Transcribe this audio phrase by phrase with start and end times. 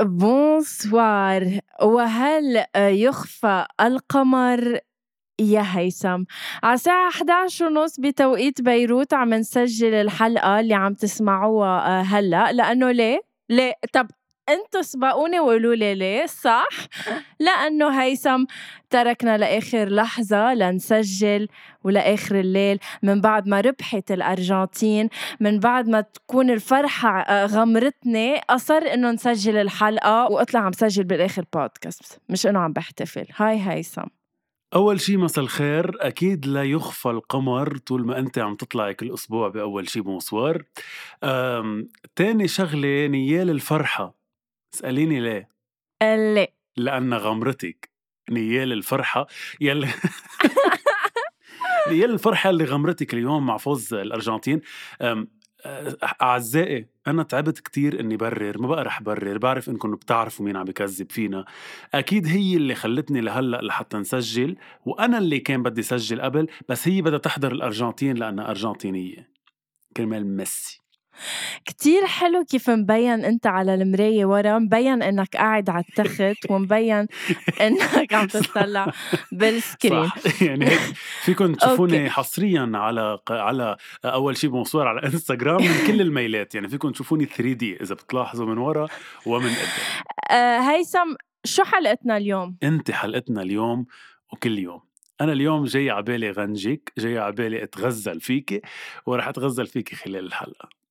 [0.00, 4.78] بونسوار وهل يخفى القمر
[5.40, 6.24] يا هيثم
[6.62, 12.90] على الساعة 11 ونص بتوقيت بيروت عم نسجل الحلقة اللي عم تسمعوها آه، هلأ لأنه
[12.90, 14.08] ليه؟ ليه؟ طب
[14.48, 16.68] أنتوا سبقوني وقولوا لي ليه صح؟
[17.40, 18.44] لأنه هيثم
[18.90, 21.48] تركنا لآخر لحظة لنسجل
[21.84, 25.08] ولآخر الليل من بعد ما ربحت الأرجنتين
[25.40, 31.44] من بعد ما تكون الفرحة آه، غمرتني أصر إنه نسجل الحلقة وأطلع عم سجل بالآخر
[31.54, 33.26] بودكاست مش إنه عم بحتفل.
[33.36, 34.04] هاي هيثم.
[34.74, 35.96] أول شي مساء الخير.
[36.00, 40.62] أكيد لا يخفى القمر طول ما أنت عم تطلعي كل أسبوع بأول شي bonsoir
[41.24, 44.21] أم، تاني شغلة نيال الفرحة.
[44.74, 45.48] اسأليني ليه.
[46.02, 47.90] ليه لأن غمرتك.
[48.30, 49.26] نيال الفرحة
[49.60, 49.88] يلي
[51.90, 54.60] نيال الفرحة اللي غمرتك اليوم مع فوز الأرجنتين.
[56.22, 60.64] أعزائي أنا تعبت كتير إني برر ما بقى رح برر بعرف إنكم بتعرفوا مين عم
[60.64, 61.44] بكذب فينا.
[61.94, 64.56] أكيد هي اللي خلتني لهلأ لحتى نسجل
[64.86, 69.28] وأنا اللي كان بدي سجل قبل بس هي بدها تحضر الأرجنتين لأنها أرجنتينية.
[69.96, 70.81] كرمال ميسي.
[71.64, 77.06] كتير حلو كيف مبين أنت على المراية ورا مبين إنك قاعد على التخت ومبين
[77.60, 78.92] إنك عم تطلع
[79.32, 80.42] بال screen صح.
[80.48, 80.80] يعني هيك
[81.22, 82.10] فيكم تشوفوني.
[82.10, 86.54] حصريا على على أول شيء بمصور على انستغرام من كل الميلات.
[86.54, 88.88] يعني فيكم تشوفوني 3 D إذا بتلاحظوا من ورا
[89.26, 89.68] ومن قدام.
[90.30, 93.86] آه هيثم شو حلقتنا اليوم؟ أنت حلقتنا اليوم
[94.32, 94.80] وكل يوم.
[95.20, 98.60] أنا اليوم جاي على بالي غنجك جاي على بالي أتغزل فيكي
[99.06, 100.81] ورح أتغزل فيكي خلال الحلقة.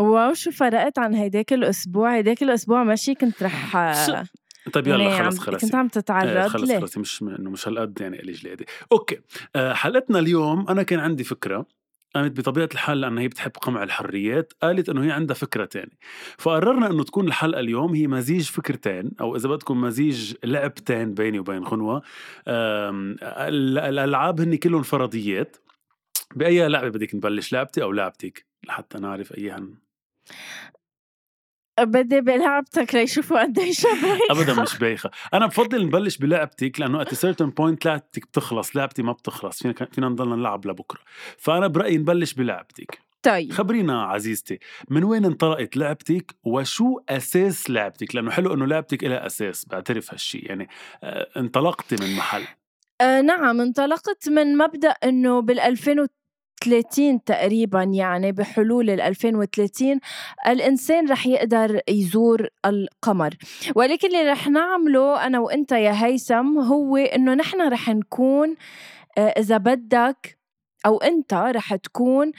[0.00, 4.24] واو شو فرقت عن هيداك الأسبوع؟ هيداك الأسبوع ماشي كنت رح؟ آه،
[4.72, 5.38] طيب يعني يلا عم- خلص.
[5.38, 6.98] خلص كنت عم آه، تتعرض خلص ليه؟ خلص.
[6.98, 8.64] مش إنه مش هالقد يعني إلي جلادي.
[8.92, 9.18] أوكي.
[9.56, 11.66] آه حلقتنا اليوم أنا كان عندي فكرة
[12.14, 15.92] قامت بطبيعة الحال لأنها هي بتحب قمع الحريات قالت إنه هي عندها فكرة تانية.
[16.38, 21.64] فقررنا إنه تكون الحلقة اليوم هي مزيج فكرتين أو إذا بدكم مزيج لعبتين بيني وبين
[22.48, 25.56] ال- الألعاب هن كلهم فرضيات.
[26.36, 29.74] بأي لعبة بدك نبلش لعبتي أو لعبتك؟ لحتى نعرف أيهن.
[31.80, 35.10] بدي بلعبتك ليشوفوا قد إيش بايخه ابدا مش بايخة.
[35.34, 40.08] أنا بفضل نبلش بلعبتك لأنه at certain point لعبتك بتخلص لعبتي ما بتخلص فينا فينا
[40.08, 41.00] نضلنا نلعب لبكرة.
[41.38, 42.98] فأنا برأيي نبلش بلعبتك.
[43.22, 43.52] طيب.
[43.52, 49.64] خبرينا عزيزتي من وين انطلقت لعبتك وشو أساس لعبتك؟ لأنه حلو إنه لعبتك لها أساس
[49.64, 50.68] بعترف هالشيء يعني
[51.02, 52.44] آه، انطلقتي من محل.
[53.00, 56.06] آه نعم انطلقت من مبدأ إنه بال2000
[56.64, 60.00] 30 تقريبا يعني بحلول 2030
[60.48, 63.34] الإنسان رح يقدر يزور القمر.
[63.74, 68.54] ولكن اللي رح نعمله أنا وأنت يا هيثم هو إنه نحن رح نكون
[69.18, 70.38] آه، إذا بدك
[70.86, 72.32] أو أنت رح تكون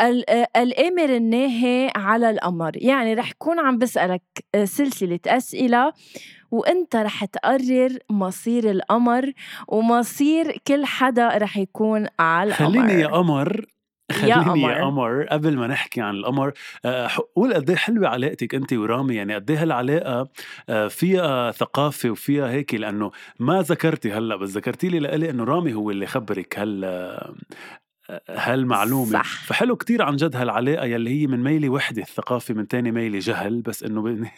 [0.00, 2.72] آه، الآمر الناهي على القمر.
[2.74, 4.22] يعني رح كون عم بسألك
[4.54, 5.92] آه، سلسلة أسئلة
[6.52, 9.32] وانت رح تقرر مصير القمر
[9.68, 13.66] ومصير كل حدا رح يكون على القمر خليني يا قمر
[14.12, 14.62] خليني.
[14.62, 16.52] يا قمر قبل ما نحكي عن القمر
[16.84, 20.28] آه، قول قد إيه حلوة علاقتك أنت ورامي يعني قد إيه هالعلاقة
[20.68, 25.74] آه، فيها ثقافة وفيها هيك لأنه ما ذكرتي هلأ بس ذكرتي لي لإلي إنه رامي
[25.74, 27.34] هو اللي خبرك هال آه،
[28.28, 29.44] هالمعلومة صح.
[29.44, 33.62] فحلو كتير عن جد هالعلاقة يلي هي من ميلي وحدة الثقافة من تاني ميلي جهل
[33.62, 34.02] بس إنه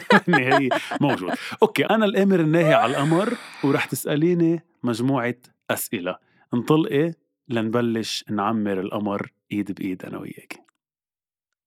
[0.26, 0.68] بالنهاية
[1.00, 1.32] موجود.
[1.62, 3.34] أوكي أنا الأمر الناهي على القمر
[3.64, 5.34] ورح تسأليني مجموعة
[5.70, 6.16] أسئلة.
[6.54, 7.12] انطلقي
[7.48, 10.62] لنبلش نعمر القمر إيد بإيد أنا وياك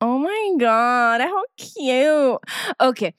[0.02, 2.40] oh my God how cute
[2.82, 3.12] okay.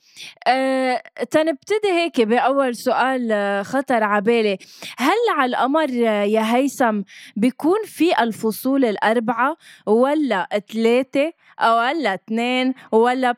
[0.47, 4.59] أه تنبتدي هيك بأول سؤال آه، خطر على بالي.
[4.99, 7.01] هل على القمر آه، يا هيثم
[7.37, 9.57] بيكون في الفصول الأربعة
[9.87, 13.35] ولا ثلاثة أو ولا اثنين ولا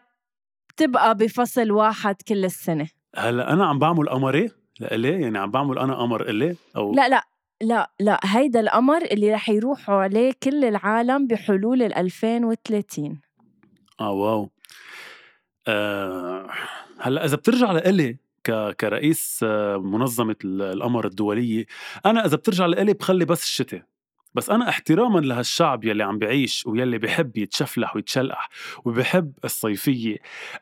[0.78, 5.94] بتبقى بفصل واحد كل السنة؟ هلأ أنا عم بعمل قمري لإلي؟ يعني عم بعمل أنا
[5.94, 7.22] قمر إلي؟ أو لا لا
[7.62, 13.20] لا لا هيدا القمر اللي رح يروحوا عليه كل العالم بحلول ال 2030
[14.00, 14.50] آه واو.
[15.68, 16.50] آه
[17.00, 18.76] هلأ إذا بترجع لإلي ك...
[18.80, 21.66] كرئيس آه، منظمة ال- القمر الدولية
[22.06, 23.82] أنا إذا بترجع لإلي بخلي بس الشتاء.
[24.34, 28.48] بس أنا احتراما لهالشعب يلي عم بعيش ويلي بحب يتشفلح ويتشلقح
[28.84, 30.16] وبحب الصيفية.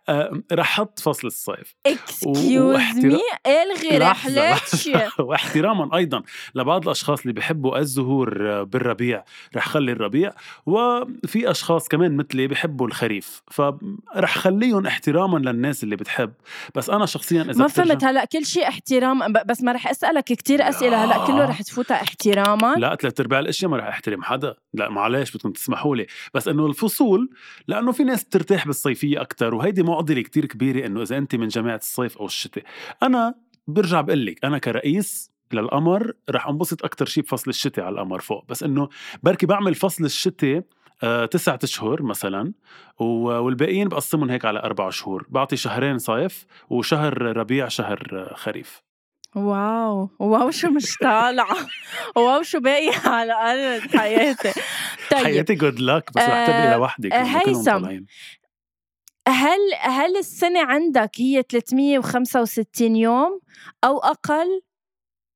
[0.09, 1.75] آه رح حط فصل الصيف.
[1.87, 5.19] excuse me إلغي رحلتك.
[5.19, 6.23] واحتراما أيضا
[6.55, 9.25] لبعض الأشخاص اللي بيحبوا الزهور بالربيع.
[9.57, 10.33] رح خلي الربيع.
[10.67, 13.43] وفي أشخاص كمان مثلي بيحبوا الخريف.
[13.51, 16.33] فرح خليهم احتراما للناس اللي بتحب.
[16.75, 20.69] بس أنا شخصيا إذا ما فهمت هلأ كل شيء احترام بس ما رح أسألك كتير
[20.69, 21.05] أسئلة.
[21.05, 22.75] هلأ كله رح تفوتها احتراما.
[22.75, 24.55] لا ثلاث أرباع الاشياء ما رح أحترم حدا.
[24.75, 26.07] لا معلش بدكم تسمحوا لي.
[26.35, 27.31] بس إنه الفصول
[27.69, 31.77] لأنه في ناس بترتاح بالصيفية أكثر وهيدي معضلة كتير كبيرة إنه إذا انت من جماعة
[31.77, 32.65] الصيف أو الشتاء.
[33.03, 33.35] أنا
[33.67, 38.45] برجع بقول لك أنا كرئيس للقمر رح أنبسط أكثر شيء بفصل الشتاء على القمر فوق.
[38.49, 38.89] بس إنه
[39.23, 40.63] بركي بعمل فصل الشتاء
[41.03, 42.53] آه، تسعة أشهر مثلا
[42.99, 45.27] والباقيين بقسمهم هيك على أربع شهور.
[45.29, 48.83] بعطي شهرين صيف وشهر ربيع شهر خريف.
[49.37, 51.57] واو واو شو مش طالعة.
[52.17, 54.53] واو شو باقي على الأرض حياتي.
[55.11, 55.25] طيب.
[55.25, 58.05] حياتي جود لك بس رح آه، تبقي لوحدك آه، لأنه كلهم هيثم.
[59.29, 63.41] هل هل السنة عندك هي 365 يوم
[63.85, 64.63] أو أقل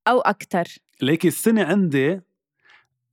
[0.07, 0.63] أو أكثر
[1.01, 2.21] ليكي السنة عندي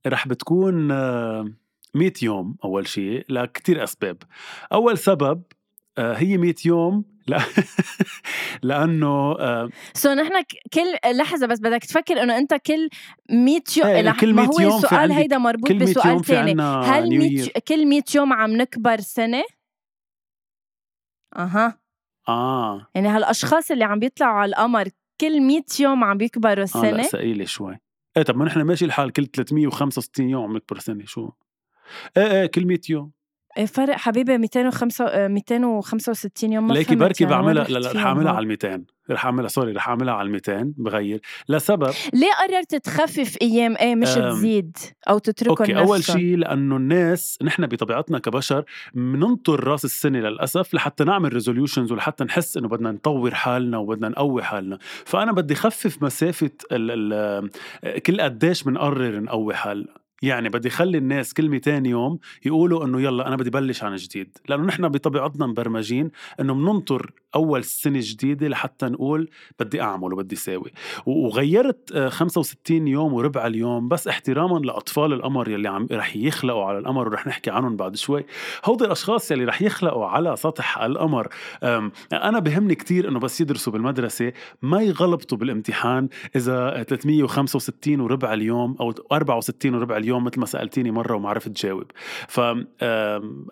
[0.07, 1.51] رح بتكون آه،
[1.93, 4.17] 100 يوم أول شيء لكتير أسباب.
[4.73, 5.43] أول سبب
[5.97, 7.39] آه، هي 100 يوم لا.
[8.63, 10.43] لأنه آه، سو نحن
[10.73, 12.89] كل لحظة بس بدك تفكر إنه أنت كل
[13.29, 15.91] 100 يوم إيه، لح- كل ما 100 هو يوم السؤال هيدا مربوط كل 100 يوم
[15.93, 19.43] بسؤال ثاني هل نيو 100 يير كل 100 يوم عم نكبر سنة؟
[21.37, 21.79] أها.
[22.29, 22.87] آه.
[22.95, 24.89] يعني هالأشخاص اللي عم بيطلعوا على القمر
[25.21, 27.77] كل 100 يوم عم بيكبروا لا السنة ثقيلة شوي.
[28.17, 31.29] إيه طب ما نحن ماشي الحال كل 365 يوم عم نكبر سنة شو؟
[32.17, 33.11] إيه إيه كل 100 يوم.
[33.67, 38.31] فرق حبيبي 205 آه، 265 يوم ما ليكي بركي يعني بعملها لا لا رح أعملها؟
[38.31, 42.75] على ال 200 رح أعملها سوري رح أعملها على ال 200 لغير سبب؟ ليه قررت
[42.75, 44.77] تخفف أيام؟ إيه مش تزيد
[45.09, 48.63] أو تتركهم okay أول نفسهم؟ شيء لأنه الناس نحن بطبيعتنا كبشر
[48.93, 54.43] بننطر رأس السنة للأسف لحتى نعمل resolutions ولحتى نحس إنه بدنا نطور حالنا وبدنا نقوي
[54.43, 54.77] حالنا.
[55.05, 57.13] فأنا بدي خفف مسافة ال
[57.83, 59.98] ال كل قديش بنقرر نقوي حالنا.
[60.21, 64.37] يعني بدي خلي الناس كل 200 يوم يقولوا إنه يلا أنا بدي بلش عن جديد
[64.49, 69.29] لأنه نحن بطبيعتنا مبرمجين إنه بننطر أول سنة جديدة لحتى نقول
[69.59, 70.71] بدي أعمل وبدي ساوي.
[71.05, 76.77] وغيرت آه، 65 يوم وربع اليوم بس احتراما لأطفال القمر يلي عم رح يخلقوا على
[76.77, 78.25] القمر ورح نحكي عنهم بعد شوي.
[78.65, 81.27] هودي الأشخاص يلي رح يخلقوا على سطح القمر
[82.13, 88.93] أنا بهمني كتير إنه بس يدرسوا بالمدرسة ما يغلطوا بالامتحان إذا 365 وربع اليوم أو
[89.11, 91.91] 64 وربع اليوم مثل ما سألتيني مرة وما عرفت جاوب
[92.27, 92.39] ف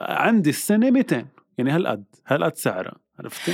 [0.02, 1.26] عندي السنة 200
[1.58, 3.07] يعني هالقد هالقد سعرها.
[3.20, 3.54] عرفتي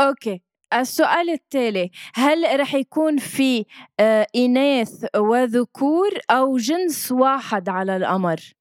[0.00, 0.42] okay
[0.72, 3.64] السؤال التالي هل رح يكون في
[4.00, 8.40] آه، إناث وذكور أو جنس واحد على القمر؟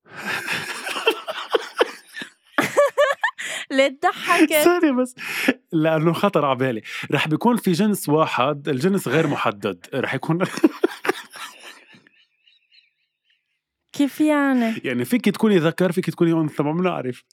[3.72, 5.16] ليه ضحكت؟ sorry بس
[5.72, 10.46] لأنه خطر على بالي رح بيكون في جنس واحد الجنس غير محدد رح يكون
[13.94, 17.24] كيف يعني؟ يعني فيك تكوني ذكر فيك تكوني أنثى ما بنعرف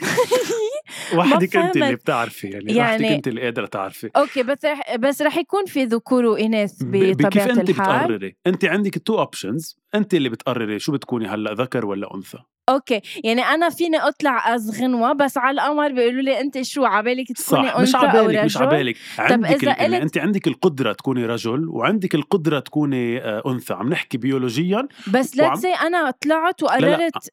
[1.16, 1.94] وحدك انت اللي.
[1.94, 4.10] بتعرفي يعني, يعني- وحدك انت اللي قادرة تعرفي.
[4.16, 7.98] okay بس رح بس رح يكون في ذكور وإناث ب- ب- كيف بطبيعة انت الحال.
[8.04, 12.38] بتقرري؟ انت عندك two options انت اللي بتقرري شو بتكوني هلأ ذكر ولا أنثى.
[12.68, 17.32] okay يعني أنا فيني أطلع as غنوة بس على القمر بيقولوا لي انت شو عبالك
[17.32, 18.96] تكوني صح مش أنثى أو عبالك مش رجل؟ عبالك.
[19.18, 23.74] عندك إذا ال- يعني قلت- انت عندك القدرة تكوني رجل وعندك القدرة تكوني آه، أنثى.
[23.74, 26.68] عم نحكي بيولوجيا بس وعم- let's أنا طلعت لا.
[26.68, 27.28] وقررت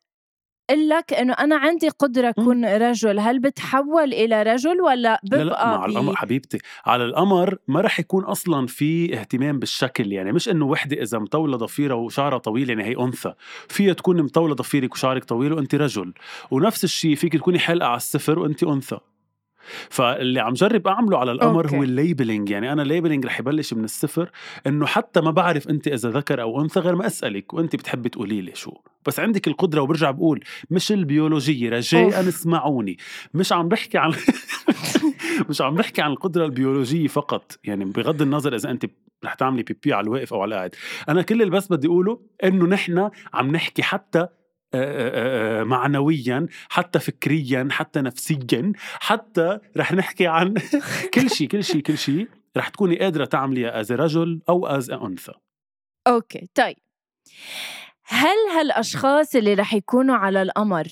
[0.69, 3.19] أقول لك انه أنا عندي قدرة أكون رجل.
[3.19, 7.81] هل بتحول إلى رجل ولا لا لا ببقى مع بي- القمر حبيبتي على القمر ما
[7.81, 10.11] رح يكون أصلا في اهتمام بالشكل.
[10.13, 13.33] يعني مش إنه وحدة إذا مطولة ضفيرة وشعرها طويل يعني هي أنثى.
[13.69, 16.13] فيها تكون مطولة ضفيرتك وشعرك طويل وانت رجل.
[16.51, 18.97] ونفس الشيء فيك تكوني حلقة على الصفر وانت أنثى.
[19.89, 21.77] فاللي عم جرب أعمله على القمر okay.
[21.77, 22.49] هو ال labeling.
[22.49, 24.31] يعني أنا ال labeling رح يبلش من الصفر
[24.67, 28.41] إنه حتى ما بعرف أنت إذا ذكر أو أنثى غير ما أسألك وأنت بتحبي تقولي
[28.41, 28.71] لي شو.
[29.05, 32.27] بس عندك القدرة وبرجع بقول مش البيولوجية رجاء.
[32.27, 32.97] اسمعوني
[33.33, 34.13] مش عم بحكي عن
[35.49, 37.59] مش عم بحكي عن القدرة البيولوجية فقط.
[37.63, 38.85] يعني بغض النظر إذا أنت
[39.25, 40.75] رح تعملي pee pee على الواقف أو على القاعد.
[41.09, 44.27] أنا كل اللي بس بدي أقوله إنه نحن عم نحكي حتى
[45.63, 50.53] معنويا حتى فكريا حتى نفسيا حتى رح نحكي عن
[51.13, 55.33] كل شيء كل شيء كل شيء رح تكوني قادرة تعمليها as رجل أو as أنثى.
[56.07, 56.77] okay طيب.
[58.03, 60.87] هل هالأشخاص اللي رح يكونوا على القمر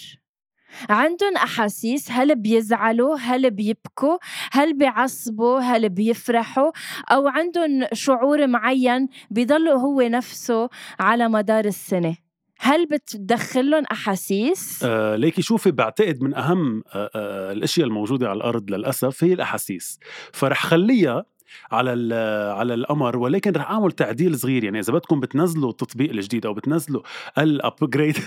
[0.89, 4.17] عندهم أحاسيس؟ هل بيزعلوا؟ هل بيبكوا؟
[4.51, 6.71] هل بيعصبوا؟ هل بيفرحوا؟
[7.11, 12.24] أو عندهم شعور معين بيضلوا هو نفسه على مدار السنة؟
[12.59, 18.71] هل بتدخلهم أحاسيس؟ آه ليكي شوفي بعتقد من أهم آه آه الأشياء الموجودة على الأرض
[18.71, 19.99] للأسف هي الأحاسيس.
[20.33, 21.25] فرح خليها
[21.71, 22.15] على
[22.57, 24.63] على القمر ولكن رح أعمل تعديل صغير.
[24.63, 27.01] يعني إذا بدكم بتنزلوا التطبيق الجديد أو بتنزلوا
[27.37, 28.17] الابجريد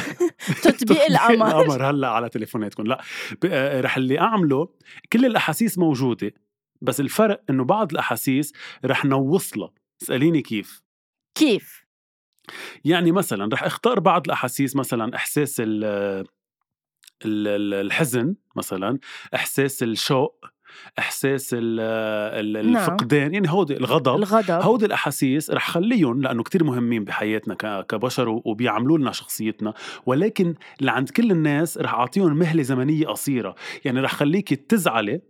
[0.62, 1.46] تطبيق القمر.
[1.46, 2.82] القمر هلأ على تليفوناتكم.
[2.82, 3.02] لا
[3.44, 4.68] آه، رح اللي أعمله
[5.12, 6.32] كل الأحاسيس موجودة
[6.82, 8.52] بس الفرق إنه بعض الأحاسيس
[8.84, 9.70] رح نوصلها.
[10.02, 10.82] اسأليني كيف.
[11.34, 11.81] كيف؟
[12.84, 15.84] يعني مثلا رح أختار بعض الأحاسيس مثلا إحساس ال
[17.24, 18.98] ال- ال- الحزن مثلا
[19.34, 20.44] إحساس الشوق
[20.98, 21.62] إحساس نعم.
[21.62, 24.14] الفقدان يعني هودي الغضب.
[24.16, 24.50] الغضب.
[24.50, 29.74] هودي الأحاسيس رح خليهم لأنه كتير مهمين بحياتنا كبشر وبيعملوا لنا شخصيتنا.
[30.06, 33.54] ولكن لعند كل الناس رح أعطيهم مهلة زمنية قصيرة.
[33.84, 35.20] يعني رح خليكي تزعلي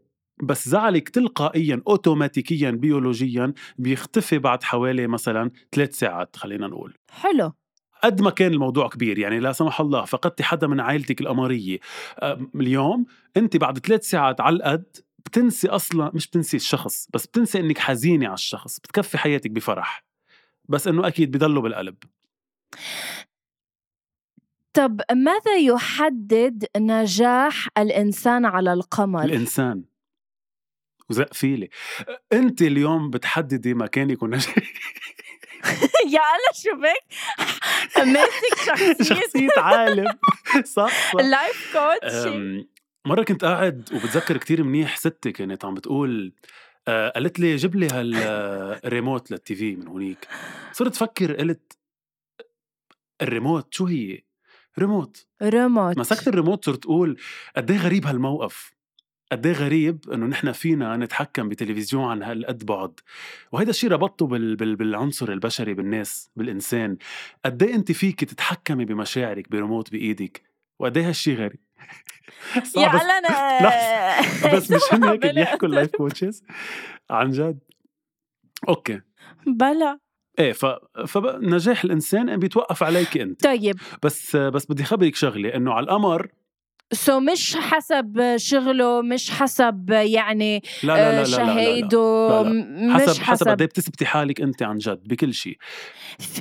[0.42, 6.94] بس زعلك تلقائيا اوتوماتيكيا بيولوجيا بيختفي بعد حوالي مثلا ثلاث ساعات خلينا نقول.
[7.10, 7.52] حلو.
[8.04, 11.78] قد ما كان الموضوع كبير يعني لا سمح الله فقدتي حدا من عائلتك القمرية
[12.54, 14.96] اليوم أنت بعد ثلاث ساعات على القد
[15.26, 20.04] بتنسي أصلا مش بتنسي الشخص بس بتنسي إنك حزينة على الشخص بتكفي حياتك بفرح.
[20.68, 21.94] بس إنه أكيد بضله بالقلب.
[24.72, 29.84] طب ماذا يحدد نجاح الإنسان على القمر؟ الإنسان.
[31.12, 31.68] وزق فيلي.
[32.32, 34.54] انت اليوم بتحددي مكانك ونجاح
[36.14, 37.14] يا الله شو بك؟
[38.06, 39.04] ماسك شخصية.
[39.16, 40.06] شخصية عالم.
[40.64, 41.12] صح صح.
[41.20, 42.26] اللايف كوتش
[43.06, 46.32] مرة كنت قاعد وبتذكر كتير منيح ستي كانت عم بتقول
[46.88, 50.28] آه، قالت لي جيب لي هالريموت للتي في من هونيك.
[50.72, 51.72] صرت فكر قلت
[53.22, 54.22] الريموت شو هي؟
[54.78, 57.16] remote remote مسكت الريموت صرت أقول
[57.56, 58.72] قد إيه غريب هالموقف.
[59.32, 63.00] قد إيه غريب إنه نحن فينا نتحكم بتلفزيون عن هالقد بعد.
[63.52, 64.56] وهيدا الشيء ربطته بال...
[64.56, 64.76] بال...
[64.76, 66.96] بالعنصر البشري بالناس بالإنسان.
[67.44, 70.42] قد إيه أنت فيك تتحكمي بمشاعرك بريموت بإيدك؟
[70.78, 71.60] وقد إيه هالشيء غريب؟
[72.76, 73.30] يا علنا
[74.56, 76.42] بس مش هن هيك بيحكوا ال life coaches.
[77.10, 77.58] عن جد.
[78.68, 79.00] okay.
[79.46, 79.98] بلا.
[80.38, 80.66] إيه ف...
[81.06, 83.44] فنجاح الإنسان بيتوقف عليك أنت.
[83.44, 83.76] طيب.
[84.02, 86.28] بس بس بدي خبرك شغلة إنه على القمر
[86.92, 92.42] سو مش حسب شغله مش حسب يعني لا لا لا.
[92.42, 95.56] م- حسب حسب قد إيه بتثبتي حالك أنت عن جد بكل شيء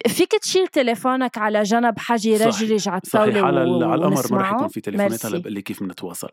[0.07, 4.23] فيك تشيل تليفونك على جنب حاجي صح، رجرج على صحيح الطاولة على ال- على القمر
[4.31, 4.51] ما رح.
[4.51, 5.37] يكون في تليفونات هلا.
[5.39, 6.27] بقول لك كيف بنتواصل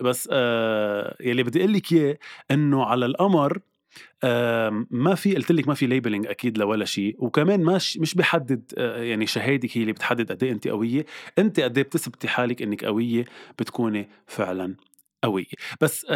[0.00, 2.18] بس آه، يلي بدي أقول لك إياه
[2.50, 3.58] إنه على القمر
[4.90, 9.02] ما في قلت لك ما في labeling أكيد لولا شيء وكمان مش مش بحدد آه،
[9.02, 11.06] يعني شهادك هي اللي بتحدد قد إيه انت قوية
[11.38, 13.24] أنت قد إيه بتثبتي حالك إنك قوية
[13.58, 14.74] بتكوني فعلا
[15.22, 15.44] قوية.
[15.80, 16.06] بس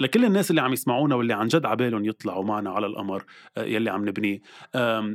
[0.00, 3.24] لكل الناس اللي عم يسمعونا واللي عن جد عبالهم يطلعوا معنا على القمر
[3.56, 4.40] آه، يلي عم نبنيه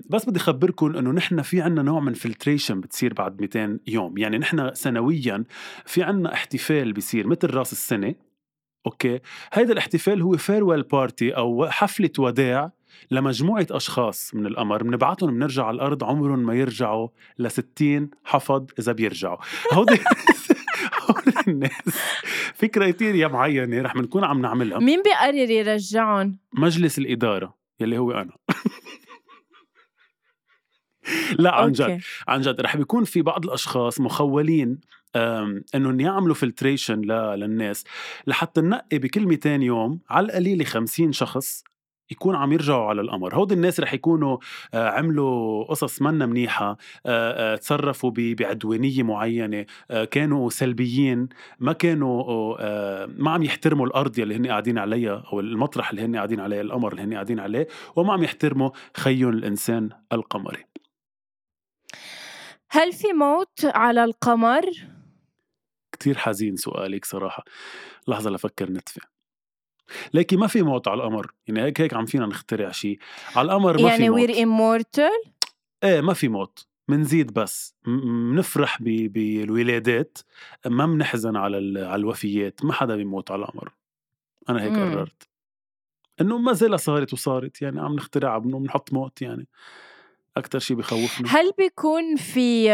[0.10, 4.38] بس بدي اخبركم إنه نحن في عنا نوع من filtration بتصير بعد 200 يوم يعني
[4.38, 5.44] نحن سنويا
[5.86, 8.16] في عنا احتفال بيصير مثل رأس السنة
[8.86, 9.20] okay.
[9.54, 12.72] هيدا الاحتفال هو farewell party أو حفلة وداع
[13.12, 14.84] لمجموعة أشخاص من القمر.
[14.84, 17.08] بنبعتهم بنرجع على الأرض عمرهم ما يرجعوا
[17.40, 19.38] ل 60 حفظ إذا بيرجعوا.
[19.74, 20.00] هودي
[21.10, 21.98] هودي الناس.
[22.54, 24.80] في criteria معينة رح بنكون عم نعملها.
[24.80, 28.32] مين بيقرر يرجعهم؟ مجلس الإدارة يلي هو أنا.
[31.40, 32.02] لا عن جد.
[32.28, 32.62] عن جد.
[32.62, 34.80] رح بيكون في بعض الأشخاص مخولين
[35.16, 37.84] انهم يعملوا فلتريشن للناس
[38.28, 41.64] لحتى ننقي بكل 200 يوم على القليله 50 شخص
[42.12, 44.38] يكون عم يرجعوا على القمر هود الناس رح يكونوا
[44.74, 49.66] آه، عملوا قصص منا منيحة آه، آه، تصرفوا بعدوانية معينة
[50.12, 51.30] كانوا سلبيين
[51.60, 52.24] ما كانوا
[53.08, 56.92] ما عم يحترموا الأرض اللي هن قاعدين عليها أو المطرح اللي هن قاعدين عليه القمر
[56.92, 60.66] اللي هن قاعدين عليه وما عم يحترموا خيهم الإنسان القمري
[62.70, 64.62] هل في موت على القمر؟
[66.04, 67.46] كتير حزين سؤالك صراحة.
[68.08, 69.02] لحظة لفكر نتفة
[70.14, 71.34] لكن ما في موت على القمر.
[71.48, 73.00] يعني هيك هيك عم فينا نخترع شيء
[73.36, 74.20] على القمر ما في يعني موت.
[74.20, 75.30] وير immortal
[75.84, 76.68] إيه ما في موت.
[76.88, 77.76] منزيد بس.
[77.86, 80.18] منفرح بالولادات.
[80.66, 82.66] ما بنحزن على على الوفيات.
[82.66, 83.72] ما حدا بيموت على القمر.
[84.50, 84.92] أنا هيك مم.
[84.92, 85.28] قررت.
[86.22, 87.62] إنه ما زالها صارت وصارت.
[87.62, 89.48] يعني عم نخترع بنحط موت يعني.
[90.38, 92.72] أكثر شيء بخوفني؟ هل بيكون في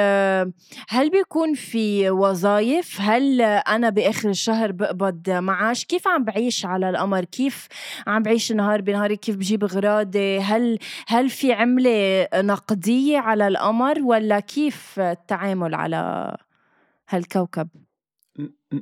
[0.90, 7.24] هل بيكون في وظائف هل أنا بآخر الشهر بقبض معاش؟ كيف عم بعيش على القمر؟
[7.24, 7.68] كيف
[8.08, 14.40] عم بعيش نهار بنهاري كيف بجيب اغراضي هل هل في عملة نقدية على القمر؟ ولا
[14.40, 16.36] كيف التعامل على
[17.10, 17.68] هالكوكب؟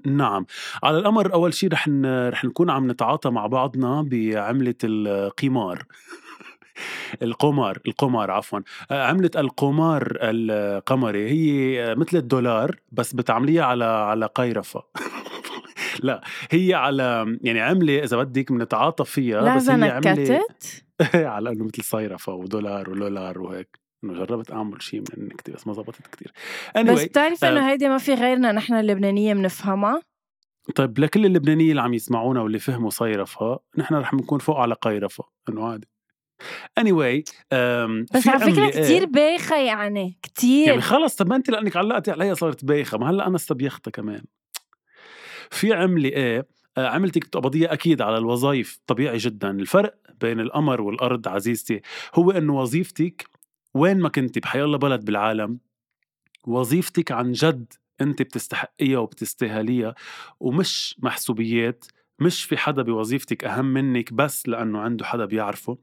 [0.06, 0.46] نعم.
[0.84, 1.90] على القمر أول شيء رح.
[2.06, 5.86] رح نكون عم نتعاطى مع بعضنا بعملة القمار.
[7.22, 8.60] القمار القمار عفوا.
[8.92, 14.84] آه، عملة القمار القمري هي مثل الدولار بس بتعمليها على على قيرفة.
[16.04, 20.42] لا هي على يعني عملة إذا بدك بنتعاطى فيها بس لحظه هي عملة
[21.36, 23.80] على إنه مثل صيرفة ودولار ولولار وهيك.
[24.04, 26.32] إنه جربت أعمل شيء من النكتة بس ما زبطت كتير.
[26.76, 27.50] بس anyway بتعرف آه.
[27.50, 30.02] إنه هيدي ما في غيرنا نحن اللبنانية بنفهمها؟
[30.76, 35.24] طيب لكل اللبنانيين اللي عم يسمعونا واللي فهموا صيرفة نحن رح نكون فوق على قيرفة.
[35.50, 35.88] إنه عادي.
[36.80, 37.22] Anyway
[37.54, 40.68] um, بس على فكرة كتير بايخة يعني كتير.
[40.68, 44.24] يعني خلص طب ما أنت لأنك علقتي عليها صارت بايخة ما هلأ أنا استبيختها كمان.
[45.52, 49.52] في عملة إيه؟ آه، عملتك تقبضيها أكيد على الوظائف طبيعي جدا.
[49.52, 51.82] الفرق بين القمر والأرض عزيزتي
[52.16, 53.28] هو إنه وظيفتك
[53.74, 55.60] وين ما كنتي بحي الله بلد بالعالم
[56.48, 59.96] وظيفتك عن جد أنت بتستحقيها وبتستاهليها
[60.40, 61.86] ومش محسوبيات
[62.20, 65.78] مش في حدا بوظيفتك أهم منك بس لأنه عنده حدا بيعرفه.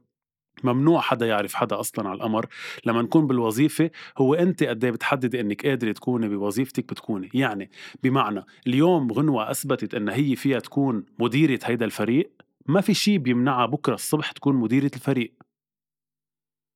[0.63, 2.45] ممنوع حدا يعرف حدا أصلا على القمر.
[2.85, 7.29] لما نكون بالوظيفة هو أنت قد إيه بتحددي إنك قادرة تكوني بوظيفتك بتكوني.
[7.33, 7.71] يعني
[8.03, 12.31] بمعنى اليوم غنوة أثبتت إن هي فيها تكون مديرة هيدا الفريق
[12.65, 15.33] ما في شيء بيمنعها بكرة الصبح تكون مديرة الفريق.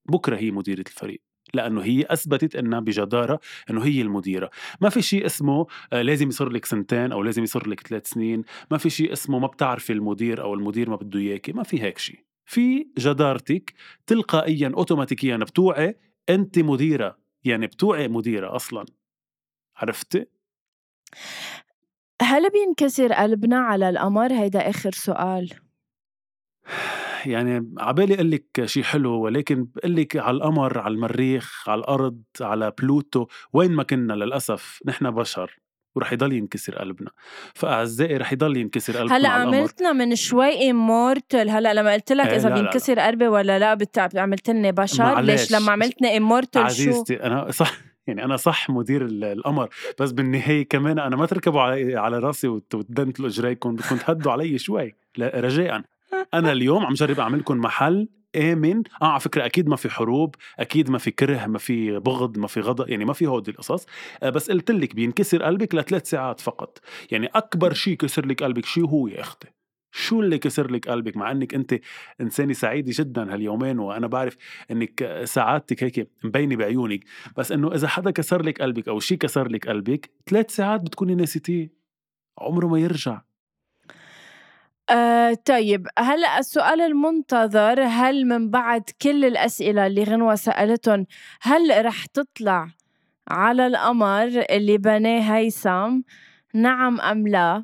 [0.10, 1.22] بكرة هي مديرة الفريق
[1.54, 4.50] لأنه هي أثبتت إنها بجدارة إنه هي المديرة.
[4.82, 8.44] ما في شيء اسمه آه، لازم يصير لك سنتين أو لازم يصير لك ثلاث سنين.
[8.72, 11.52] ما في شيء اسمه ما بتعرفي المدير أو المدير ما بده إياكي.
[11.52, 13.74] ما في هيك شيء في جدارتك
[14.08, 17.18] تلقائيا اوتوماتيكيا بتوعي أنت مديرة.
[17.44, 18.86] يعني بتوعي مديرة أصلا.
[19.76, 20.26] عرفتي
[22.22, 25.50] هل بينكسر قلبنا على القمر؟ هيدا آخر سؤال.
[27.26, 32.24] يعني عبالي أقول لك شيء حلو ولكن بقول لك على القمر على المريخ على الأرض
[32.42, 35.60] على بلوتو وين ما كنا للأسف نحن بشر.
[35.96, 37.10] ورح يضل ينكسر قلبنا.
[37.56, 42.36] فأعزائي رح يضل ينكسر قلبنا هلأ عملتنا من شوي immortal هلأ لما قلت لك إيه،
[42.36, 42.62] إذا لا، لا، لا.
[42.62, 45.20] بينكسر قلبي ولا لا بت- عملت لنا بشر.
[45.22, 47.74] ليش؟ لما عملتنا immortal شو؟ عزيزتي أنا صح
[48.08, 52.48] يعني أنا صح مدير ال- القمر بس بالنهاية كمان أنا ما تركبوا على على رأسي
[52.48, 53.76] وت- وتدنتلوا إجريكم.
[53.76, 55.82] بدكم تهدوا علي شوي رجاء.
[56.34, 58.84] أنا اليوم عم جرب أعملكم محل آمن.
[59.02, 62.48] آه على فكرة أكيد ما في حروب أكيد ما في كره ما في بغض ما
[62.48, 63.86] في غضب يعني ما في هودي القصص.
[64.24, 66.80] آه بس قلت لك بينكسر قلبك لثلاث ساعات فقط.
[67.12, 69.48] يعني أكبر شيء كسر لك قلبك شو هو يا أختي.
[69.92, 71.80] شو اللي كسر لك قلبك؟ مع إنك أنت
[72.22, 74.38] إنسانة سعيدة جدا هاليومين وأنا بعرف
[74.72, 77.04] إنك سعادتك هيك مبينة بعيونك.
[77.38, 81.16] بس إنه إذا حدا كسر لك قلبك أو شيء كسر لك قلبك ثلاث ساعات بتكوني
[81.16, 81.74] ناسيتيه.
[82.40, 83.22] عمره ما يرجع.
[84.90, 91.06] آه طيب هلا السؤال المنتظر هل من بعد كل الأسئلة اللي غنوة سالتهم
[91.42, 92.70] هل رح تطلع
[93.28, 96.02] على القمر اللي بناه هيثم؟
[96.54, 97.64] نعم أم لا؟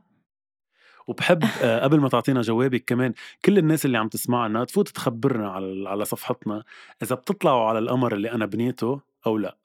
[1.08, 3.14] وبحب آه، قبل ما تعطينا جوابك كمان
[3.46, 6.64] كل الناس اللي عم تسمعنا تفوت تخبرنا على على صفحتنا
[7.04, 9.58] إذا بتطلعوا على القمر اللي أنا بنيته أو لا.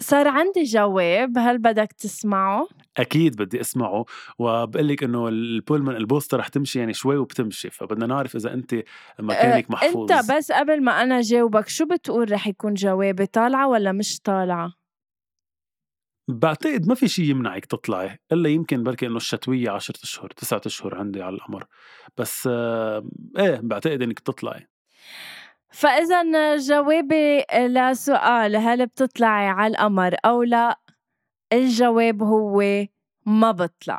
[0.00, 4.04] صار عندي جواب هل بدك تسمعه؟ أكيد بدي أسمعه
[4.38, 8.74] وبقول لك إنه البولمان البوستر رح تمشي يعني شوي وبتمشي فبدنا نعرف إذا أنت
[9.18, 13.92] مكانك محفوظ أنت بس قبل ما أنا جاوبك شو بتقول رح يكون جوابي طالعة ولا
[13.92, 14.72] مش طالعة؟
[16.28, 20.94] بعتقد ما في شيء يمنعك تطلعي إلا يمكن بركي إنه الشتوية 10 أشهر تسعة أشهر
[20.94, 21.66] عندي على القمر
[22.18, 23.08] بس آه
[23.38, 24.66] إيه بعتقد إنك تطلعي.
[25.70, 30.78] فإذا جوابي لسؤال هل بتطلعي على القمر أو لا؟
[31.52, 32.62] الجواب هو
[33.26, 33.98] ما بطلع.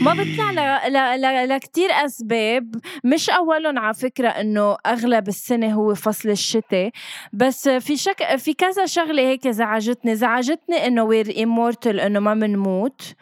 [0.00, 0.58] ما بطلع ل...
[0.92, 1.20] ل...
[1.20, 1.48] ل...
[1.48, 2.74] لكتير أسباب.
[3.04, 6.90] مش أولهم على فكرة إنه أغلب السنة هو فصل الشتاء
[7.32, 10.16] بس في شك في كذا شغلة هيك زعجتني.
[10.16, 13.14] زعجتني إنه وير immortal إنه ما منموت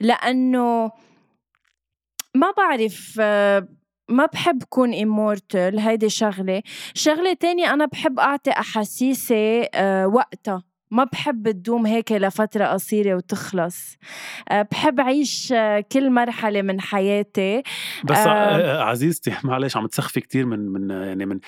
[0.00, 0.90] لأنه
[2.34, 3.68] ما بعرف آه،
[4.08, 6.62] ما بحب كون immortal هيدي شغلة.
[6.94, 10.62] شغلة تانية أنا بحب أعطي أحاسيسي آه، وقتها.
[10.90, 13.96] ما بحب تدوم هيك لفترة قصيرة وتخلص.
[14.48, 17.62] آه، بحب عيش آه، كل مرحلة من حياتي.
[18.04, 18.28] بس آه.
[18.28, 21.40] آه عزيزتي معلش عم تسخفي كتير من من يعني من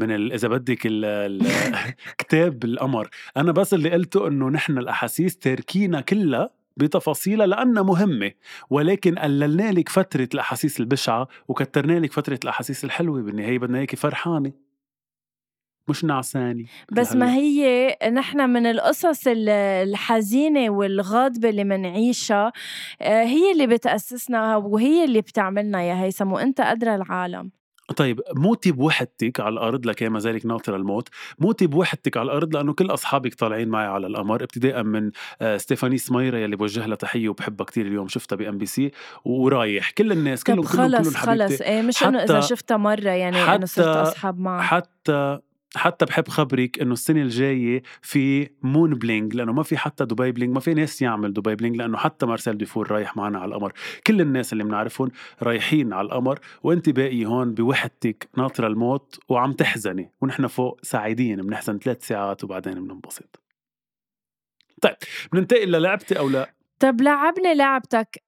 [0.00, 0.86] من إذا بدك
[2.18, 3.08] كتاب القمر.
[3.36, 8.32] أنا بس اللي قلته إنه نحن الأحاسيس تاركينا كلها بتفاصيلها لأنها مهمة
[8.70, 14.52] ولكن قللنا لك فترة الأحاسيس البشعة وكترنا لك فترة الأحاسيس الحلوة بالنهاية بدنا إياكي فرحانة.
[15.88, 22.52] مش نعسانة بس ما هي نحن من القصص ال- الحزينة والغاضبة اللي منعيشها
[23.00, 27.50] آه، هي اللي بتأسسنا وهي اللي بتعملنا يا هيثم وأنت أدرى العالم.
[27.96, 32.72] طيب موتي بوحدتك على الأرض لكي ما ذلك ناطر الموت؟ موتي بوحدتك على الأرض لأنه
[32.72, 37.28] كل أصحابك طالعين معي على القمر ابتداء من آه، ستيفاني سميرة يلي بوجه لها تحية
[37.28, 38.90] وبحبها كتير اليوم شفتها ب MBC
[39.24, 39.90] ورايح.
[39.90, 41.48] كل الناس كلهم كلهم كلهم خلص حبيبتي.
[41.48, 41.60] خلص.
[41.60, 45.38] إيه مش إنه إذا شفتها مرة يعني إنه صرت أصحاب معها حتى
[45.76, 50.54] حتى بحب خبرك إنه السنة الجاية في Moon Bling لأنه ما في حتى Dubai Bling
[50.54, 53.72] ما في ناس يعمل Dubai Bling لأنه حتى مارسيل ديفور رايح معنا على القمر.
[54.06, 55.10] كل الناس اللي بنعرفهم
[55.42, 61.78] رايحين على القمر وأنت باقي هون بوحدتك ناطرة الموت وعم تحزني ونحن فوق سعيدين بنحزن
[61.78, 63.42] ثلاث ساعات وبعدين بننبسط.
[64.82, 64.96] طيب
[65.32, 68.22] بننتقل للعبتي أو لا؟ طب لعبني لعبتك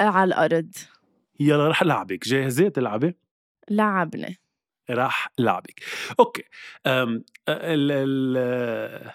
[0.00, 0.70] على الأرض.
[1.40, 3.14] يلا رح لعبك جاهزة تلعبي؟
[3.70, 4.38] لعبني.
[4.94, 5.80] راح لعبك.
[6.20, 6.42] أوكي
[6.86, 9.10] أم ال ال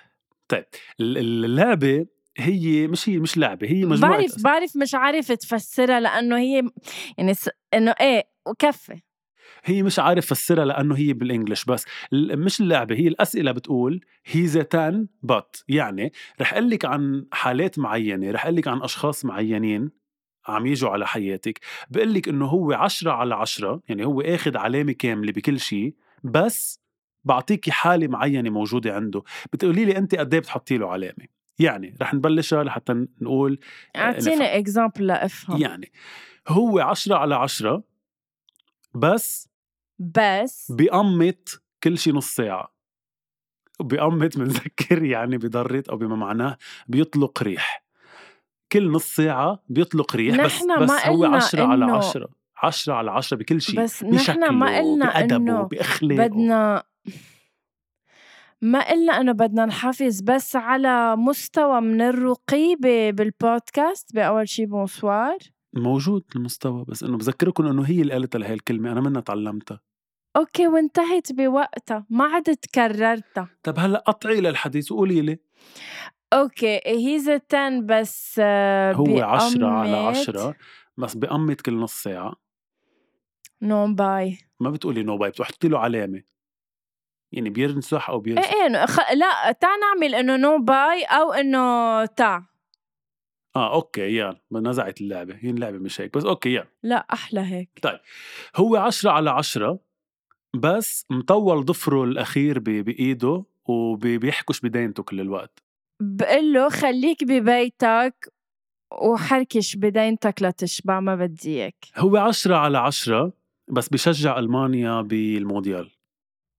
[0.47, 0.65] طيب
[0.99, 2.05] ال- اللعبة
[2.37, 6.63] هي مش هي مش لعبة هي مجموعة بعرف بعرف مش عارف تفسرها لأنه هي
[7.17, 7.49] يعني س...
[7.73, 9.01] إنه إيه وكفي
[9.65, 11.85] هي مش عارف فسرها لأنه هي بالإنجلش بس.
[12.13, 16.11] مش اللعبة هي الأسئلة بتقول هيز تان بات يعني
[16.41, 19.91] رح أقول لك عن حالات معينة رح أقول لك عن أشخاص معينين.
[20.47, 21.59] عم يجوا على حياتك.
[21.89, 26.79] بقول لك إنه هو عشرة على عشرة يعني هو آخذ علامة كاملة بكل شيء بس
[27.23, 29.23] بعطيكي حالة معينة موجودة عنده.
[29.53, 31.27] بتقولي لي انت قد إيه بتحطي له علامة؟
[31.59, 33.59] يعني رح نبلشها لحتى نقول
[33.95, 35.61] أعطيني إكزامبل لأفهم.
[35.61, 35.91] يعني
[36.47, 37.83] هو عشرة على عشرة
[38.95, 39.49] بس
[39.99, 42.75] بس بيقمط كل شي نص ساعة.
[43.79, 47.84] بيقمط بنذكر يعني بضرت أو بما معناه بيطلق ريح.
[48.71, 52.29] كل نص ساعة بيطلق ريح بس بس هو قلنا عشرة على إنه- عشرة
[52.63, 56.83] عشرة على عشرة بكل شيء بس نحن ما قلنا بأدبه بأخلاقه بدنا
[58.61, 62.75] ما قلنا إنه بدنا نحافظ بس على مستوى من الرقي
[63.11, 64.15] بالبودكاست.
[64.15, 65.37] بأول شي بونسوار.
[65.73, 69.79] موجود المستوى بس إنه بذكركم إنه هي اللي قالتها لهي الكلمة أنا منها تعلمتها.
[70.37, 73.49] أوكي وانتهت بوقتها ما عاد تكررتها.
[73.63, 75.39] طب هلأ قطعي للحديث وقولي لي.
[76.35, 80.55] أوكي هيز 10 بس آه، هو عشرة على بقمت- عشرة
[80.97, 82.35] بس بقمط كل نص ساعة.
[83.61, 86.23] نو باي ما بتقولي نو باي بتحطي له علامة.
[87.31, 88.99] يعني بيرنصح أو إيه بيرسم إيه إنه خ...
[89.13, 92.41] لا تعال نعمل إنه نو باي أو إنه تع
[93.55, 95.35] آه okay يلا نزعت اللعبة.
[95.39, 96.67] هي اللعبة مش هيك بس okay يلا.
[96.83, 97.99] لا أحلى هيك.
[98.55, 99.79] هو عشرة على عشرة
[100.55, 105.63] بس مطول ضفره الأخير ب- بإيده وبيحكش بدينته كل الوقت.
[105.99, 108.33] بقول له خليك ببيتك
[109.01, 111.85] وحركش بدينتك لتشبع ما بدي إياك.
[111.97, 113.33] هو عشرة على عشرة
[113.67, 115.91] بس بشجع ألمانيا بالمونديال.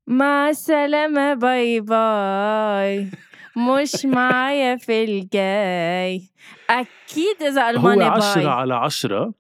[0.07, 3.11] مع السلامة bye bye.
[3.57, 6.29] مش معايا في الجاي.
[6.71, 8.47] أكيد إذا هو ألمانيا عشرة bye.
[8.47, 9.35] على عشرة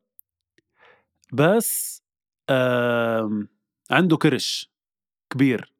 [1.32, 2.02] بس
[3.90, 4.70] عنده كرش
[5.30, 5.72] كبير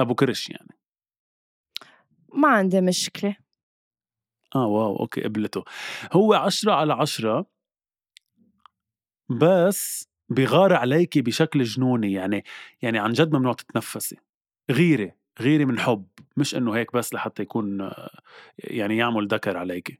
[0.00, 0.76] أبو كرش يعني.
[2.32, 3.36] ما عندي مشكلة.
[4.56, 5.64] آه wow okay قبلته.
[6.12, 7.46] هو عشرة على عشرة
[9.28, 12.44] بس بغار عليكي بشكل جنوني يعني
[12.82, 14.16] يعني عن جد ممنوع تتنفسي.
[14.70, 17.90] غيرة غيرة من حب مش إنه هيك بس لحتى يكون
[18.58, 19.98] يعني يعمل ذكر عليكي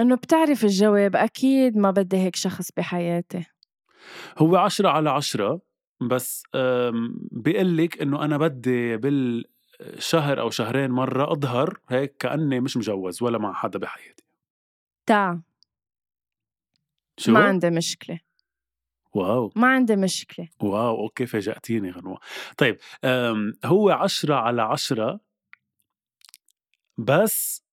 [0.00, 3.44] إنه بتعرف الجواب أكيد ما بدي هيك شخص بحياتي.
[4.38, 5.60] هو عشرة على عشرة
[6.00, 6.42] بس
[7.32, 8.96] بيقلك إنه أنا بدي
[9.80, 14.24] بالشهر أو شهرين مرة أظهر هيك كأني مش مجوز ولا مع حدا بحياتي.
[15.06, 15.36] تع
[17.16, 18.20] شو؟ ما عندي مشكلة.
[19.14, 19.52] wow.
[19.56, 20.48] ما عندي مشكلة.
[20.60, 22.18] wow okay فاجأتيني غنوة
[22.58, 22.78] طيب
[23.64, 25.20] هو عشرة على عشرة
[26.98, 27.64] بس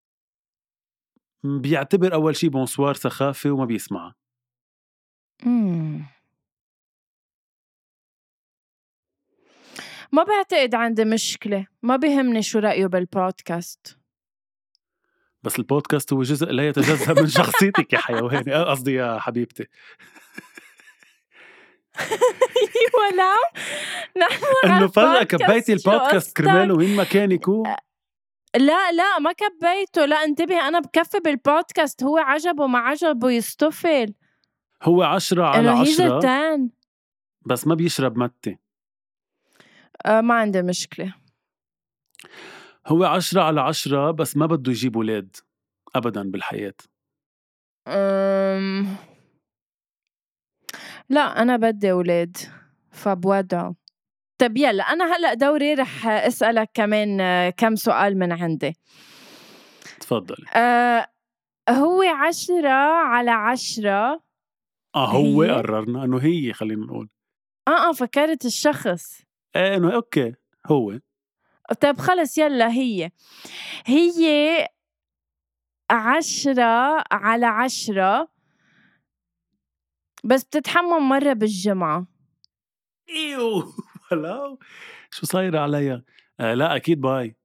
[1.43, 4.15] بيعتبر أول شي بونسوار سخافة وما بيسمعها
[5.43, 6.05] مم.
[10.11, 13.97] ما بعتقد عندي مشكلة ما بيهمني شو رأيه بالبودكاست.
[15.43, 19.67] بس البودكاست هو جزء لا يتجزأ من شخصيتك يا حيواني قصدي يا حبيبتي.
[22.99, 23.35] ولا
[24.17, 27.75] نحن إنه فجأة كبيتي البودكاست؟ كرماله وين ما كان يكون.
[28.55, 30.05] لا لا ما كبيته.
[30.05, 34.13] لا انتبه أنا بكفي بالبودكاست هو عجبه ما عجبه يستفل.
[34.83, 36.59] هو عشرة على عشرة.
[37.45, 38.57] بس ما بيشرب متى
[40.05, 41.13] آه ما عندي مشكلة.
[42.87, 45.35] هو عشرة على عشرة بس ما بده يجيب ولاد
[45.95, 46.73] أبدا بالحياة.
[47.87, 48.87] أم...
[51.09, 52.37] لا أنا بدي أولاد
[52.91, 53.75] فبودعه
[54.37, 58.73] طب يلا أنا هلأ دوري رح أسألك كمان آه، كم سؤال من عندي.
[59.99, 61.07] تفضل أه
[61.69, 62.69] هو عشرة
[63.05, 64.23] على عشرة
[64.95, 67.09] آه هو هي؟ قررنا إنه هي خلينا نقول.
[67.67, 69.24] آه آه فكرت الشخص.
[69.55, 70.99] إيه إنه أوكي هو.
[71.81, 73.11] طيب خلص يلا هي.
[73.85, 74.67] هي
[75.89, 78.27] عشرة على عشرة
[80.23, 82.07] بس بتتحمم مرة بالجمعة.
[83.09, 83.73] إيوه
[84.11, 84.59] ولو
[85.11, 86.03] شو صاير عليا؟
[86.39, 87.35] آه لا أكيد bye.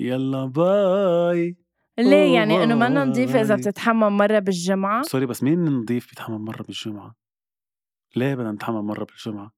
[0.00, 1.56] يلا bye.
[1.98, 3.56] ليه؟ يعني إنه منا نظيفة إذا.
[3.56, 7.14] بتتحمم مرة بالجمعة؟ sorry بس مين نضيف بيتحمم مرة بالجمعة؟
[8.16, 9.52] ليه بدنا نتحمم مرة بالجمعة؟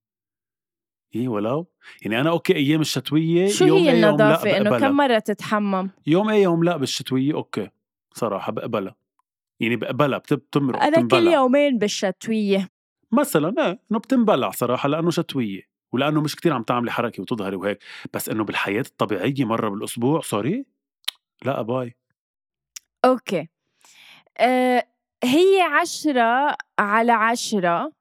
[1.21, 1.67] إيه ولو
[2.03, 5.19] يعني أنا okay أيام الشتوية شو يوم هي إيه يوم لا النظافة إنه كم مرة
[5.19, 7.69] تتحمم؟ يوم إيه يوم لا بالشتوية okay.
[8.15, 8.97] صراحة بقبلها
[9.61, 11.33] يعني بقبلها بتمرق أنا كل بتنبلع.
[11.33, 12.69] يومين بالشتوية.
[13.13, 15.63] مثلا إيه إنه بتنبلع صراحة لأنه شتوية.
[15.93, 17.79] ولأنه مش كتير عم تعملي حركة وتظهري وهيك.
[18.15, 20.65] بس إنه بالحياة الطبيعية مرة بالأسبوع sorry.
[21.45, 21.97] لا bye.
[23.05, 23.49] okay.
[24.39, 24.87] أه
[25.25, 27.93] هي عشرة على عشرة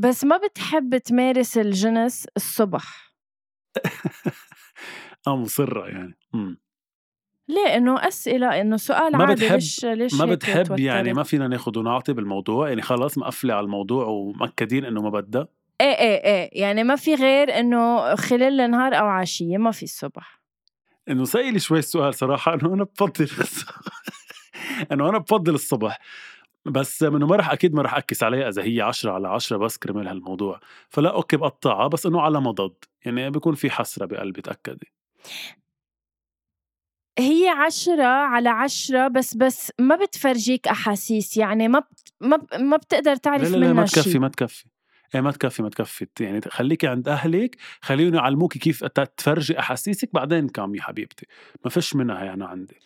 [0.00, 3.14] بس ما بتحب تمارس الجنس الصبح؟
[5.26, 6.18] آه مصرة يعني.
[6.32, 6.58] مم.
[7.48, 11.48] ليه؟ إنه أسئلة إنه سؤال ما عادي بتحب- ليش ليش ما بتحب يعني؟ ما فينا
[11.48, 15.48] ناخد ونعطي بالموضوع؟ يعني خلص مقفلة على الموضوع ومأكدين إنه ما بدها؟
[15.80, 16.62] إيه إيه إيه.
[16.62, 20.40] يعني ما في غير إنه خلال النهار أو عشية ما في الصبح.
[21.08, 23.28] إنه سألي شوي السؤال صراحة انه أنا بفضل
[24.92, 25.98] انه أنا بفضل الصبح.
[26.68, 29.78] بس انه ما رح أكيد ما رح أكس عليها إذا هي عشرة على عشرة بس
[29.78, 30.60] كرمال هالموضوع.
[30.88, 34.92] فلا أوكي بقطعها بس إنه على مضض يعني بيكون في حسرة بقلبي تأكدي.
[37.18, 42.76] هي عشرة على عشرة بس بس ما بتفرجيك أحاسيس يعني ما بت ما, ب- ما
[42.76, 44.64] بتقدر لا تعرف لا لا ما منها تكفي ما تكفي.
[45.14, 50.48] إيه ما تكفي ما تكفي يعني خليكي عند أهلك خليهم يعلموكي كيف تفرجي أحاسيسك بعدين
[50.48, 51.26] كامي حبيبتي.
[51.64, 52.76] ما فيش منها أنا عندي.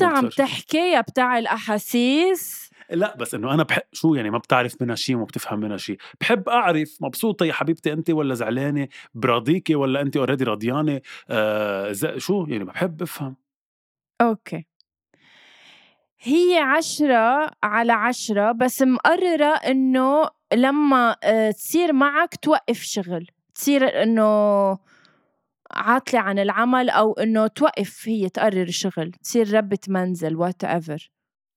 [0.00, 0.28] ما عم.
[0.28, 5.16] تحكي يا بتاع الأحاسيس؟ لا بس إنه أنا بحب شو يعني ما بتعرف منها شيء
[5.16, 10.16] وما بتفهم منها شيء بحب أعرف مبسوطة يا حبيبتي انت ولا زعلانة؟ براضيكي ولا انت
[10.16, 13.36] already رضيانه آه شو يعني بحب أفهم.
[14.20, 14.66] okay.
[16.20, 23.26] هي عشرة على عشرة بس مقررة إنه لما آه، تصير معك توقف شغل.
[23.54, 24.78] تصير إنه
[25.70, 29.12] عاطلة عن العمل أو إنه توقف هي تقرر شغل.
[29.22, 31.10] تصير ربة منزل وات ايفر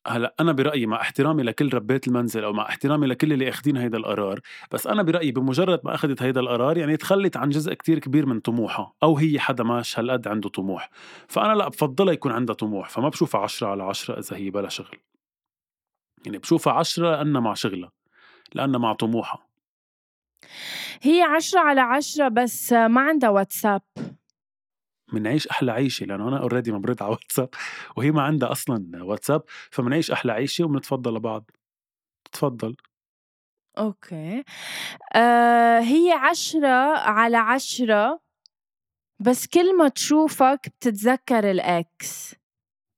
[0.10, 3.98] هلا أنا برأيي مع احترامي لكل ربات المنزل أو مع احترامي لكل اللي أخذين هيدا
[3.98, 4.40] القرار
[4.72, 8.40] بس أنا برأيي بمجرد ما أخذت هيدا القرار يعني تخلت عن جزء كتير كبير من
[8.40, 10.90] طموحها أو هي حدا ماش هالقد عنده طموح
[11.28, 14.98] فأنا لا بفضلها يكون عندها طموح فما بشوفها عشرة على عشرة إذا هي بلا شغل.
[16.26, 17.92] يعني بشوفها عشرة لأنها مع شغلها
[18.54, 19.46] لأنها مع طموحها.
[21.02, 23.82] هي عشرة على عشرة بس ما عندها واتساب.
[25.14, 27.50] منعيش أحلى عيشة لأنه أنا already مبرد على واتساب
[27.98, 31.52] وهي ما عندها أصلا واتساب فمنعيش أحلى عيشة وبنتفضل لبعض.
[32.32, 32.76] تفضل.
[33.78, 34.44] okay.
[35.16, 38.20] آه هي عشرة على عشرة
[39.20, 42.36] بس كل ما تشوفك بتتذكر ال ex.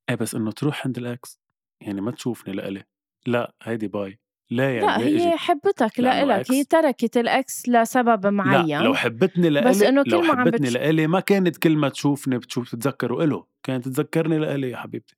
[0.10, 1.39] إيه بس إنه تروح عند ال ex
[1.82, 2.84] يعني ما تشوفني لإلي.
[3.28, 4.20] لا هيدي bye.
[4.51, 4.97] لا يعني لا
[5.31, 6.63] هي؟ حبتك لإلك هي.
[6.63, 8.79] تركت ال ex لسبب معين.
[8.79, 11.77] لا لو حبتني لإلي بس لو كل ما عم حبتني بتش- لإلي ما كانت كل
[11.77, 13.45] ما تشوفني بتشوف تتذكره إله.
[13.63, 15.15] كانت تتذكرني لإلي يا حبيبتي.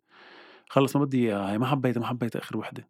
[0.69, 1.51] خلص ما بدي إياها.
[1.51, 2.89] هي ما حبيتها ما حبيتها آخر وحدة.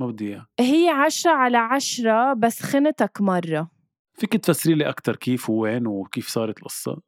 [0.00, 0.46] ما بدي إياها.
[0.60, 3.70] هي عشرة على عشرة بس خنتك مرة.
[4.14, 7.00] فيك تفسري لي أكثر كيف ووين وكيف صارت القصة؟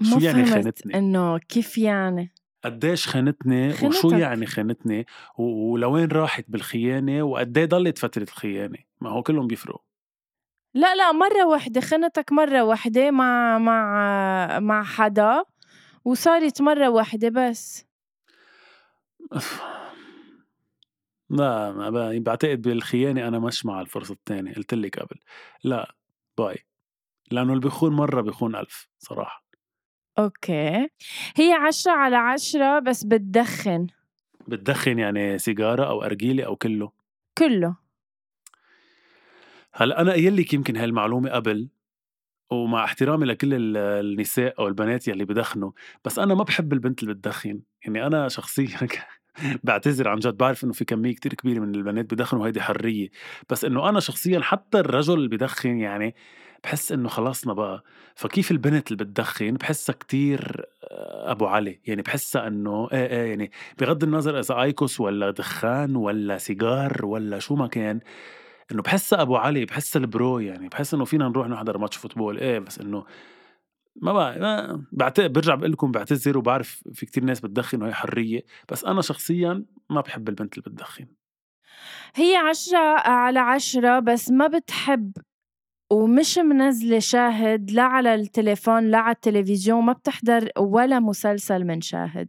[0.00, 2.32] ما شو يعني خانتني؟ إنه كيف يعني؟
[2.64, 4.18] قديش خانتني وشو خانتك.
[4.18, 5.06] يعني خانتني
[5.38, 9.80] ولوين راحت بالخيانة وقد إيه ضلت فترة الخيانة؟ ما هو كلهم بيفرقوا.
[10.74, 15.44] لا لا مرة واحدة خنتك مرة واحدة مع مع مع حدا
[16.04, 17.86] وصارت مرة واحدة بس.
[21.30, 25.20] لا ما بعتقد بالخيانة أنا مش مع الفرصة الثانية قلت لك قبل.
[25.64, 25.94] لا
[26.38, 26.56] باي.
[27.30, 29.47] لأنه اللي بيخون مرة بيخون ألف صراحة.
[30.18, 30.88] أوكي.
[31.36, 33.86] هي عشرة على عشرة بس بتدخن.
[34.48, 36.92] بتدخن يعني سيجارة أو ارجيله أو كله؟
[37.38, 37.76] كله.
[39.72, 41.68] هلأ أنا قايل لك يمكن هالمعلومة قبل
[42.50, 45.70] ومع احترامي لكل ال- النساء أو البنات يلي بدخنوا
[46.04, 47.60] بس أنا ما بحب البنت اللي بتدخن.
[47.84, 48.78] يعني أنا شخصيا
[49.64, 53.08] بعتذر عن جد بعرف إنه في كمية كتير كبيرة من البنات بدخنوا هيدي حرية.
[53.50, 56.14] بس إنه أنا شخصيا حتى الرجل اللي بدخن يعني
[56.64, 62.46] بحس إنه خلصنا بقى فكيف البنت اللي بتدخن بحسها كتير آه، أبو علي؟ يعني بحسها
[62.46, 67.66] إنه إيه إيه يعني بغض النظر إذا IQOS ولا دخان ولا سيجار ولا شو ما
[67.66, 68.00] كان
[68.72, 72.38] إنه بحسها أبو علي بحسها ال bro يعني بحس إنه فينا نروح نحضر match football.
[72.38, 73.04] إيه بس إنه
[74.02, 75.20] ما بقى ما بعت...
[75.20, 80.00] برجع بقول لكم بعتذر وبعرف في كتير ناس بتدخن وهي حرية بس أنا شخصيا ما
[80.00, 81.06] بحب البنت اللي بتدخن.
[82.14, 85.12] هي عشرة على عشرة بس ما بتحب
[85.90, 92.28] ومش منزلة شاهد لا على التليفون لا على التلفزيون ما بتحضر ولا مسلسل من شاهد.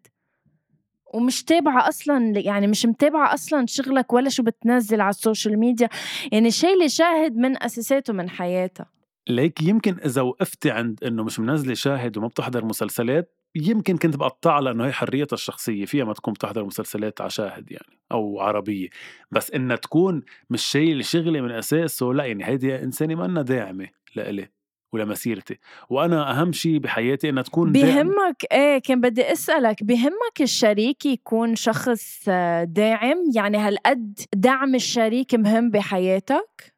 [1.13, 5.89] ومش تابعة أصلا يعني مش متابعة أصلا شغلك ولا شو بتنزل على ال social media.
[6.31, 8.85] يعني شايلة شاهد من أساساته من حياتها.
[9.29, 14.61] ليك يمكن إذا وقفتي عند إنه مش منزلة شاهد وما بتحضر مسلسلات يمكن كنت بقطعها
[14.61, 18.89] لأنه هي حريتها الشخصية فيها ما تكون بتحضر مسلسلات على شاهد يعني أو عربية.
[19.31, 24.49] بس إنها تكون مش شايله شغله من أساسه لا يعني هيدي إنسانة ما داعمة لإلي
[24.93, 25.59] ولمسيرتي
[25.89, 27.71] وأنا أهم شيء بحياتي إنها تكون.
[27.71, 35.35] بهمك إيه كان بدي أسألك بهمك الشريك يكون شخص آه، داعم؟ يعني هالقد دعم الشريك
[35.35, 36.73] مهم بحياتك؟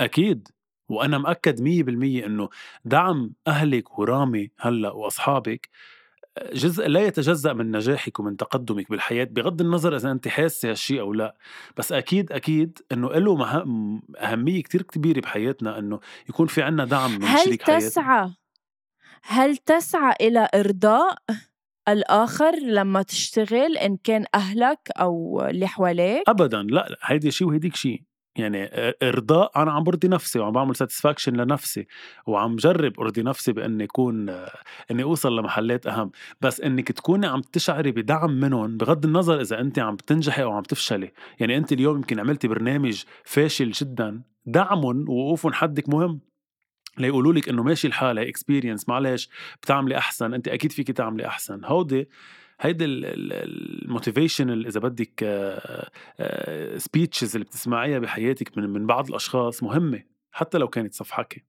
[0.00, 0.48] أكيد.
[0.88, 2.48] وأنا مأكد مية بالمية إنه
[2.84, 5.68] دعم أهلك ورامي هلأ وأصحابك
[6.54, 11.12] جزء لا يتجزأ من نجاحك ومن تقدمك بالحياة بغض النظر إذا أنت حاسة هالشي أو
[11.12, 11.36] لا.
[11.76, 14.02] بس أكيد أكيد إنه له مه...
[14.16, 17.88] أهمية كتير كبيرة بحياتنا إنه يكون في عنا دعم من هل شريك حياتنا.
[17.88, 18.30] تسعى
[19.22, 21.16] هل تسعى إلى إرضاء
[21.88, 28.02] الآخر لما تشتغل إن كان أهلك أو اللي حواليك؟ ابدا لا هيدي شيء وهيديك شيء.
[28.36, 28.70] يعني
[29.02, 31.86] إرضاء أنا عم برضي نفسي وعم بعمل ساتسفاكشن لنفسي
[32.26, 34.28] وعم جرب ارضي نفسي باني اكون
[34.90, 36.10] اني أوصل لمحلات أهم.
[36.40, 40.62] بس انك تكوني عم تشعري بدعم منهم بغض النظر إذا انت عم تنجحي أو عم
[40.62, 41.12] تفشلي.
[41.40, 46.20] يعني انت اليوم يمكن عملتي برنامج فاشل جدا دعمهم ووقوفهم حدك مهم.
[46.98, 49.28] ليقولوا لك انه ماشي الحال هي experience معلش
[49.62, 51.64] بتعملي أحسن انت أكيد فيك تعملي أحسن.
[51.64, 52.08] هودي
[52.62, 55.24] هيدي ال motivation إذا بدك
[56.76, 61.40] speeches اللي بتسمعيها بحياتك من من بعض الأشخاص مهمة حتى لو كانت صفحكه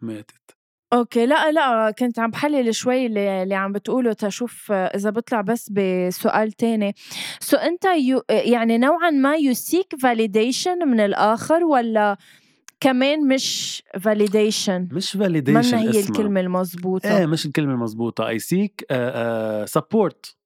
[0.00, 0.56] ماتت.
[0.92, 5.70] okay لا لا كنت عم بحلل شوي اللي, اللي عم بتقوله تشوف إذا بطلع بس
[5.70, 6.94] بسؤال تاني.
[7.40, 12.16] so أنت you يعني نوعا ما you seek validation من الآخر ولا
[12.86, 16.08] كمان مش validation مش validation منا هي اسمها.
[16.08, 18.86] الكلمة المضبوطة إيه مش الكلمة المضبوطه اي seek
[19.64, 20.36] support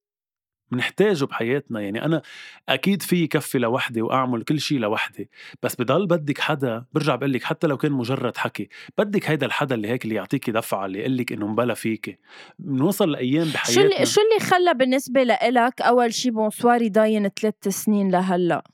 [0.72, 1.80] بنحتاجه بحياتنا.
[1.80, 2.22] يعني أنا
[2.68, 5.30] أكيد في كفي لوحدي وأعمل كل شيء لوحدي.
[5.62, 9.74] بس بضل بدك حدا برجع بقول لك حتى لو كان مجرد حكي بدك هيدا الحدا
[9.74, 12.18] اللي هيك اللي يعطيكي دفعة اللي يقول لك إنه مبلا فيكي.
[12.58, 13.84] بنوصل لأيام شو بحياتنا.
[13.84, 18.64] اللي شو اللي خلى بالنسبة لإلك أول شي بونسوار يضاين ثلاث سنين لهلأ؟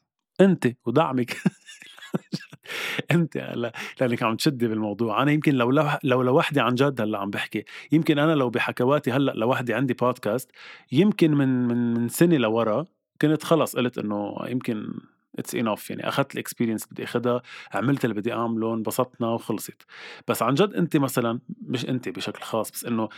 [0.41, 1.37] انت ودعمك.
[3.11, 5.23] انت هلا لأنك عم تشدي بالموضوع.
[5.23, 9.13] أنا يمكن لو لو, لو لوحدي عن جد هلأ عم بحكي يمكن أنا لو بحكواتي
[9.13, 10.51] هلأ لوحدي عندي بودكاست
[10.93, 12.87] يمكن من من من سنة لورا
[13.23, 14.95] كنت خلص قلت إنه يمكن
[15.39, 17.43] it's enough يعني أخذت ال experience بدي اخذها
[17.75, 19.83] عملت اللي بدي أعمله انبسطنا وخلصت.
[20.29, 23.09] بس عن جد أنت مثلا مش أنت بشكل خاص بس إنه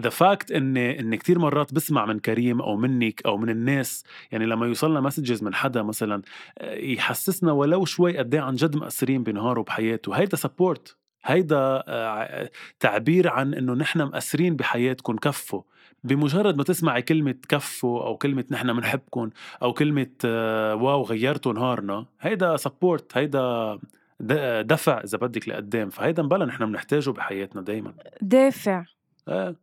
[0.00, 4.46] the fact اني اني كثير مرات بسمع من كريم أو منك أو من الناس يعني
[4.46, 6.22] لما يوصلنا messages من حدا مثلا
[6.58, 13.28] آه، يحسسنا ولو شوي قد عن جد مأثرين بنهاره وبحياته هيدا support هيدا آه، تعبير
[13.28, 15.62] عن إنه نحن مأثرين بحياتكم كفوا
[16.04, 19.30] بمجرد ما تسمعي كلمة كفوا أو كلمة نحن منحبكم
[19.62, 23.78] أو كلمة آه، wow غيرتوا نهارنا هيدا support هيدا
[24.62, 25.90] دفع إذا بدك لقدام.
[25.90, 27.94] فهيدا مبلا نحن بنحتاجه بحياتنا دايما.
[28.22, 28.84] دافع.
[29.28, 29.56] آه،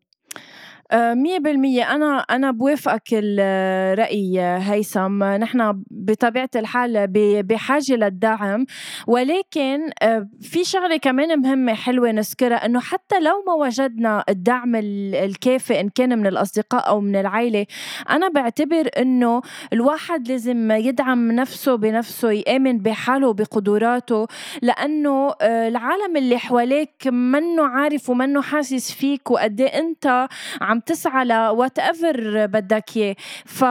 [0.91, 1.95] مية بالمية.
[1.95, 5.23] أنا أنا بوافقك الرأي هيثم.
[5.23, 7.07] نحن بطبيعة الحال
[7.43, 8.65] بحاجة للدعم.
[9.07, 15.79] ولكن آه، في شغلة كمان مهمة حلوة نذكرها إنه حتى لو ما وجدنا الدعم الكافي
[15.79, 17.65] إن كان من الأصدقاء أو من العائلة
[18.09, 19.41] أنا بعتبر إنه
[19.73, 24.27] الواحد لازم يدعم نفسه بنفسه يآمن بحاله وبقدراته.
[24.61, 30.27] لأنه آه، العالم اللي حواليك منه عارف ومنه حاسس فيك وقد إيه أنت
[30.61, 33.15] عم تسعى لوات ايفر بدك إياه.
[33.45, 33.65] ف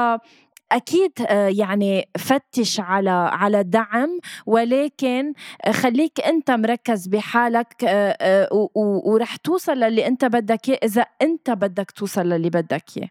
[0.72, 5.32] أكيد آه، يعني فتش على على دعم ولكن
[5.70, 8.68] خليك أنت مركز بحالك آه، آه،
[9.04, 13.08] ورح توصل للي أنت بدك إياه إذا أنت بدك توصل للي بدك إياه.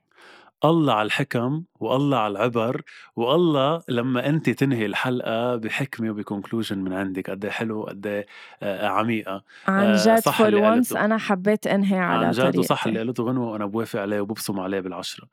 [0.65, 2.81] الله على الحكم والله على العبر
[3.15, 8.25] والله لما انت تنهي الحلقة بحكمة وب conclusion من عندك قد إيه حلو قد إيه،
[8.63, 10.93] آه، عميقة عن آه، جد صح for once.
[10.93, 12.85] أنا حبيت أنهي على عن جد وصح.
[12.87, 15.27] اللي قالته غنوه وأنا بوافق عليه وببصم عليه بالعشرة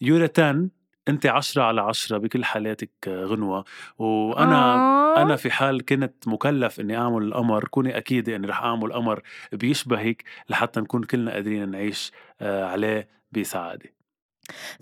[0.00, 0.68] you're a 10
[1.08, 3.64] انت عشرة على عشرة بكل حالاتك آه، غنوة
[3.98, 5.22] وأنا آه.
[5.22, 9.22] أنا في حال كنت مكلف إني أعمل القمر كوني اكيده إني رح أعمل قمر
[9.52, 13.93] بيشبهك لحتى نكون كلنا قادرين نعيش عليه بسعادة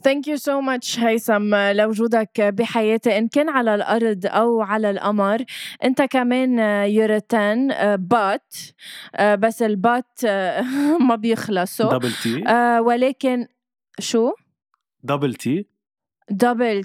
[0.04, 1.54] thank you so much هيثم.
[1.54, 5.44] لوجودك بحياتي إن كان على الأرض أو على القمر
[5.84, 6.58] أنت كمان
[6.88, 8.54] you're ten but
[9.22, 10.20] بس ال but
[11.08, 13.46] ما بيخلصوا double t آه، ولكن
[13.98, 14.32] شو؟
[15.02, 15.66] double t
[16.30, 16.84] double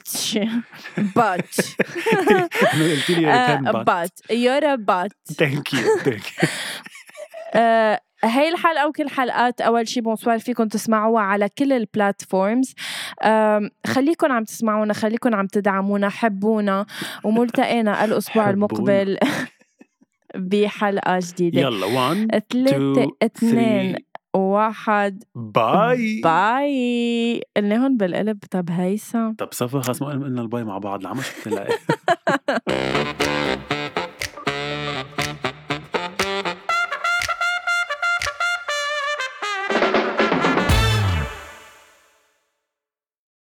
[1.16, 1.56] but
[2.74, 6.50] قلت لي آه، 10 but you're a but thank you thank you
[7.56, 12.74] آه، هاي الحلقة وكل حلقات أول شي بونسوار فيكم تسمعوها على كل ال platforms
[13.24, 16.86] آم، خليكن عم تسمعونا خليكن عم تدعمونا حبونا
[17.24, 18.50] وملتقينا الأسبوع.
[18.50, 19.18] المقبل
[20.36, 21.62] بحلقة جديدة.
[21.62, 24.04] يلا 1 ثلاثة 2 اثنين 3
[24.34, 25.24] واحد.
[25.36, 26.22] bye.
[26.24, 27.42] bye.
[27.58, 28.40] قلنا هون بالقلب.
[28.52, 29.32] طب هيثم.
[29.34, 31.00] طب صفا خلاص ما قلنا ال bye مع بعض.
[31.02, 31.50] العمى شو